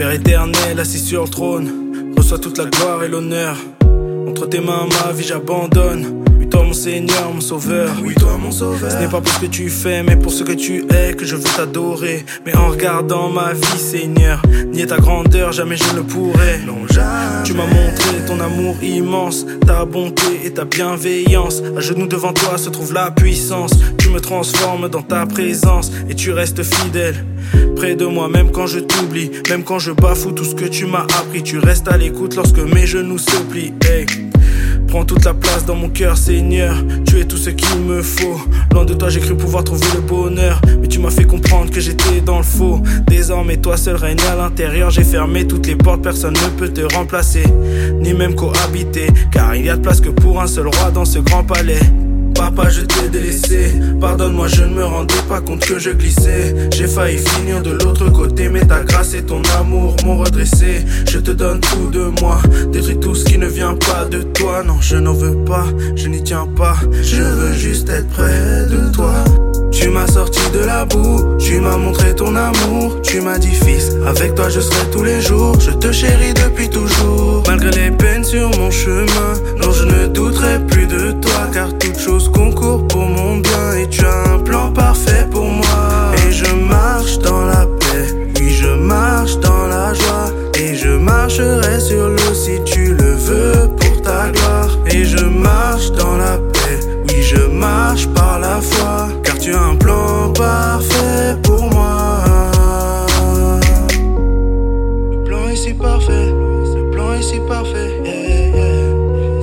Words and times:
Père 0.00 0.12
éternel, 0.12 0.80
assis 0.80 0.98
sur 0.98 1.24
le 1.24 1.28
trône, 1.28 2.14
reçois 2.16 2.38
toute 2.38 2.56
la 2.56 2.64
gloire 2.64 3.04
et 3.04 3.08
l'honneur. 3.08 3.58
Entre 4.40 4.48
tes 4.48 4.60
mains, 4.60 4.88
ma 5.04 5.12
vie, 5.12 5.26
j'abandonne. 5.26 6.24
Oui, 6.38 6.48
toi, 6.48 6.62
mon 6.62 6.72
Seigneur, 6.72 7.30
mon 7.30 7.42
Sauveur. 7.42 7.90
Oui, 8.02 8.14
toi, 8.14 8.38
mon 8.42 8.50
Sauveur. 8.50 8.90
Ce 8.90 8.96
n'est 8.96 9.06
pas 9.06 9.20
pour 9.20 9.30
ce 9.34 9.40
que 9.40 9.44
tu 9.44 9.68
fais, 9.68 10.02
mais 10.02 10.16
pour 10.16 10.32
ce 10.32 10.44
que 10.44 10.52
tu 10.52 10.86
es 10.90 11.12
que 11.12 11.26
je 11.26 11.36
veux 11.36 11.42
t'adorer. 11.42 12.24
Mais 12.46 12.56
en 12.56 12.68
regardant 12.68 13.28
ma 13.28 13.52
vie, 13.52 13.78
Seigneur, 13.78 14.40
nier 14.72 14.86
ta 14.86 14.96
grandeur, 14.96 15.52
jamais 15.52 15.76
je 15.76 15.94
ne 15.94 16.00
pourrais. 16.00 16.58
Non, 16.66 16.88
jamais. 16.88 17.42
Tu 17.44 17.52
m'as 17.52 17.66
montré 17.66 18.24
ton 18.26 18.40
amour 18.40 18.76
immense, 18.82 19.44
ta 19.66 19.84
bonté 19.84 20.40
et 20.42 20.54
ta 20.54 20.64
bienveillance. 20.64 21.62
À 21.76 21.80
genoux 21.80 22.06
devant 22.06 22.32
toi 22.32 22.56
se 22.56 22.70
trouve 22.70 22.94
la 22.94 23.10
puissance. 23.10 23.72
Tu 23.98 24.08
me 24.08 24.20
transformes 24.20 24.88
dans 24.88 25.02
ta 25.02 25.26
présence 25.26 25.92
et 26.08 26.14
tu 26.14 26.32
restes 26.32 26.62
fidèle. 26.62 27.26
Près 27.76 27.94
de 27.94 28.06
moi, 28.06 28.30
même 28.30 28.50
quand 28.50 28.66
je 28.66 28.78
t'oublie, 28.78 29.30
même 29.50 29.64
quand 29.64 29.78
je 29.78 29.92
bafoue 29.92 30.32
tout 30.32 30.44
ce 30.44 30.54
que 30.54 30.64
tu 30.64 30.86
m'as 30.86 31.04
appris, 31.20 31.42
tu 31.42 31.58
restes 31.58 31.88
à 31.88 31.98
l'écoute 31.98 32.36
lorsque 32.36 32.58
mes 32.58 32.86
genoux 32.86 33.18
se 33.18 33.36
plient. 33.50 33.74
Hey. 33.84 34.29
Prends 34.88 35.04
toute 35.04 35.24
la 35.24 35.34
place 35.34 35.64
dans 35.64 35.76
mon 35.76 35.88
cœur, 35.88 36.16
Seigneur. 36.16 36.74
Tu 37.06 37.20
es 37.20 37.24
tout 37.24 37.36
ce 37.36 37.50
qu'il 37.50 37.80
me 37.80 38.02
faut. 38.02 38.40
Loin 38.72 38.84
de 38.84 38.94
toi, 38.94 39.08
j'ai 39.08 39.20
cru 39.20 39.36
pouvoir 39.36 39.62
trouver 39.62 39.86
le 39.94 40.00
bonheur. 40.00 40.60
Mais 40.80 40.88
tu 40.88 40.98
m'as 40.98 41.10
fait 41.10 41.24
comprendre 41.24 41.70
que 41.70 41.80
j'étais 41.80 42.20
dans 42.20 42.38
le 42.38 42.44
faux. 42.44 42.80
Désormais, 43.06 43.56
toi 43.56 43.76
seul 43.76 43.96
règne 43.96 44.18
à 44.30 44.34
l'intérieur. 44.34 44.90
J'ai 44.90 45.04
fermé 45.04 45.46
toutes 45.46 45.66
les 45.66 45.76
portes, 45.76 46.02
personne 46.02 46.34
ne 46.34 46.58
peut 46.58 46.68
te 46.68 46.80
remplacer. 46.94 47.44
Ni 48.00 48.14
même 48.14 48.34
cohabiter. 48.34 49.06
Car 49.30 49.54
il 49.54 49.66
y 49.66 49.70
a 49.70 49.76
de 49.76 49.82
place 49.82 50.00
que 50.00 50.10
pour 50.10 50.40
un 50.40 50.46
seul 50.46 50.66
roi 50.66 50.90
dans 50.90 51.04
ce 51.04 51.20
grand 51.20 51.44
palais. 51.44 51.78
Papa, 52.40 52.70
je 52.70 52.80
t'ai 52.80 53.10
délaissé. 53.10 53.74
Pardonne-moi, 54.00 54.48
je 54.48 54.62
ne 54.62 54.74
me 54.74 54.82
rendais 54.82 55.22
pas 55.28 55.42
compte 55.42 55.60
que 55.60 55.78
je 55.78 55.90
glissais. 55.90 56.54
J'ai 56.72 56.86
failli 56.86 57.18
finir 57.18 57.60
de 57.60 57.72
l'autre 57.72 58.08
côté, 58.10 58.48
mais 58.48 58.64
ta 58.64 58.80
grâce 58.80 59.12
et 59.12 59.22
ton 59.22 59.42
amour 59.60 59.94
m'ont 60.06 60.16
redressé. 60.16 60.86
Je 61.06 61.18
te 61.18 61.32
donne 61.32 61.60
tout 61.60 61.90
de 61.90 62.04
moi. 62.22 62.40
Détruis 62.72 62.98
tout 62.98 63.14
ce 63.14 63.26
qui 63.26 63.36
ne 63.36 63.46
vient 63.46 63.74
pas 63.74 64.06
de 64.06 64.22
toi. 64.22 64.62
Non, 64.64 64.80
je 64.80 64.96
n'en 64.96 65.12
veux 65.12 65.44
pas, 65.44 65.66
je 65.94 66.08
n'y 66.08 66.22
tiens 66.22 66.48
pas. 66.56 66.76
Je 67.02 67.20
veux 67.20 67.52
juste 67.52 67.90
être 67.90 68.08
près 68.08 68.64
de 68.70 68.90
toi. 68.90 69.12
Tu 69.70 69.90
m'as 69.90 70.06
sorti 70.06 70.40
de 70.54 70.60
la 70.60 70.86
boue, 70.86 71.36
tu 71.38 71.60
m'as 71.60 71.76
montré 71.76 72.14
ton 72.14 72.34
amour. 72.34 73.02
Tu 73.02 73.20
m'as 73.20 73.38
dit, 73.38 73.54
fils, 73.54 73.92
avec 74.06 74.34
toi 74.34 74.48
je 74.48 74.60
serai 74.60 74.90
tous 74.90 75.04
les 75.04 75.20
jours. 75.20 75.60
Je 75.60 75.72
te 75.72 75.92
chéris 75.92 76.32
depuis 76.32 76.70
toujours. 76.70 77.42
Malgré 77.46 77.70
les 77.70 77.90
peines 77.90 78.24
sur 78.24 78.48
mon 78.58 78.70
chemin, 78.70 79.32
non, 79.62 79.72
je 79.72 79.84
ne 79.84 80.06
douterai 80.06 80.58
plus 80.66 80.86
de 80.86 81.12
toi. 81.12 81.30
Je 95.20 95.26
marche 95.26 95.90
dans 95.92 96.16
la 96.16 96.38
paix, 96.38 96.80
oui, 97.08 97.22
je 97.22 97.42
marche 97.46 98.06
par 98.08 98.38
la 98.38 98.60
foi. 98.60 99.08
Car 99.22 99.38
tu 99.38 99.54
as 99.54 99.62
un 99.62 99.76
plan 99.76 100.32
parfait 100.32 101.36
pour 101.42 101.62
moi. 101.70 102.22
Le 105.12 105.22
plan 105.24 105.48
est 105.48 105.56
si 105.56 105.74
parfait, 105.74 106.26
le 106.76 106.90
plan 106.90 107.12
est 107.12 107.22
si 107.22 107.38
parfait. 107.40 107.90
yeah, 108.04 108.56
yeah. 108.56 108.94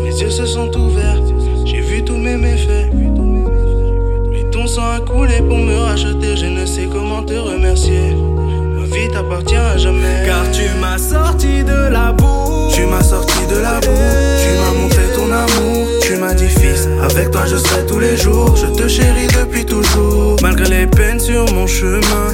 Mes 0.03 0.19
yeux 0.19 0.31
se 0.31 0.45
sont 0.45 0.75
ouverts, 0.75 1.22
j'ai 1.66 1.81
vu 1.81 2.03
tous 2.03 2.18
mes 2.18 2.38
méfaits. 2.38 2.90
Mais 4.31 4.44
ton 4.51 4.66
sang 4.66 4.90
a 4.97 5.00
coulé 5.00 5.38
pour 5.47 5.57
me 5.57 5.78
racheter, 5.78 6.35
je 6.38 6.47
ne 6.47 6.66
sais 6.66 6.88
comment 6.91 7.22
te 7.22 7.34
remercier. 7.34 8.16
Ma 8.16 8.85
vie 8.85 9.09
t'appartient 9.13 9.56
à 9.56 9.78
jamais. 9.78 10.24
Car 10.25 10.50
tu 10.51 10.63
m'as 10.81 10.97
sorti 10.97 11.63
de 11.63 11.90
la 11.91 12.13
boue. 12.13 12.47
Tu 12.74 12.85
m'as 12.85 13.03
sorti 13.03 13.46
de 13.47 13.59
la 13.59 13.80
boue, 13.80 14.16
je 17.47 17.58
serai 17.58 17.85
tous 17.85 18.00
les 18.00 18.18
jours. 18.18 18.56
Je 18.56 18.68
te 18.68 18.88
chéris 18.88 19.28
depuis 19.28 19.66
toujours. 19.66 20.35
Malgré 20.41 20.69
les 20.69 20.88
peines 20.88 21.19
sur 21.19 21.52
mon 21.53 21.68
chemin, 21.68 22.28